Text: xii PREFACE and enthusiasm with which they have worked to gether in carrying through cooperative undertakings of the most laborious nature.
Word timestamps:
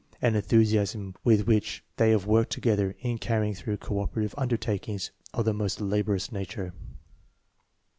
xii 0.03 0.07
PREFACE 0.13 0.19
and 0.23 0.35
enthusiasm 0.35 1.15
with 1.23 1.45
which 1.45 1.83
they 1.97 2.09
have 2.09 2.25
worked 2.25 2.51
to 2.53 2.59
gether 2.59 2.95
in 3.01 3.19
carrying 3.19 3.53
through 3.53 3.77
cooperative 3.77 4.33
undertakings 4.35 5.11
of 5.31 5.45
the 5.45 5.53
most 5.53 5.79
laborious 5.79 6.31
nature. 6.31 6.73